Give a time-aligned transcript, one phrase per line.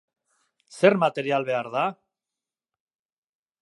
[0.77, 1.85] Zer material behar da?